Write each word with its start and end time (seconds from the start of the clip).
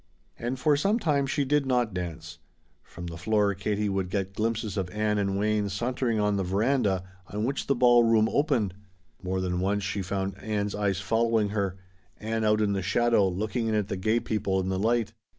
And 0.39 0.57
for 0.57 0.75
some 0.75 0.97
time 0.97 1.27
she 1.27 1.45
did 1.45 1.67
not 1.67 1.93
dance. 1.93 2.39
From 2.81 3.05
the 3.05 3.19
floor 3.19 3.53
Katie 3.53 3.87
Would 3.87 4.09
get 4.09 4.33
glimpses 4.33 4.75
of 4.75 4.89
Ann 4.89 5.19
and 5.19 5.37
Wayne 5.37 5.69
sauntering 5.69 6.19
on 6.19 6.37
the 6.37 6.43
veranda 6.43 7.03
on 7.27 7.43
which 7.45 7.67
the 7.67 7.75
ball 7.75 8.03
room 8.03 8.27
opened. 8.27 8.73
More 9.21 9.41
than 9.41 9.59
once 9.59 9.83
she 9.83 10.01
found 10.01 10.39
Ann's 10.39 10.73
eyes 10.73 10.99
following 10.99 11.49
her 11.49 11.77
Ann 12.17 12.43
out 12.43 12.61
in 12.61 12.73
the 12.73 12.81
shadow, 12.81 13.29
looking 13.29 13.67
in 13.67 13.75
at 13.75 13.89
the 13.89 13.95
gay 13.95 14.19
people 14.19 14.59
in 14.59 14.69
the 14.69 14.79
light. 14.79 15.13